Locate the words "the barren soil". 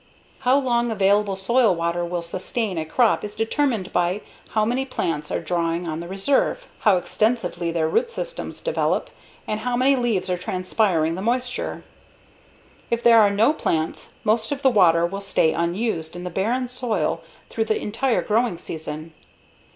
16.23-17.21